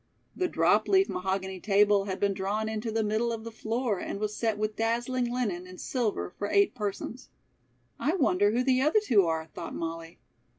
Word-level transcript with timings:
The 0.35 0.47
drop 0.47 0.87
leaf 0.87 1.07
mahogany 1.09 1.59
table 1.59 2.05
had 2.05 2.19
been 2.19 2.33
drawn 2.33 2.67
into 2.67 2.91
the 2.91 3.03
middle 3.03 3.31
of 3.31 3.43
the 3.43 3.51
floor 3.51 3.99
and 3.99 4.19
was 4.19 4.35
set 4.35 4.57
with 4.57 4.75
dazzling 4.75 5.31
linen 5.31 5.67
and 5.67 5.79
silver 5.79 6.33
for 6.39 6.47
eight 6.49 6.73
persons. 6.73 7.29
"I 7.99 8.15
wonder 8.15 8.49
who 8.49 8.63
the 8.63 8.81
other 8.81 8.99
two 8.99 9.27
are," 9.27 9.45
thought 9.53 9.75
Molly. 9.75 10.17